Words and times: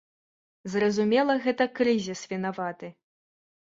Зразумела, 0.75 1.37
гэта 1.45 1.69
крызіс 1.83 2.27
вінаваты. 2.35 2.95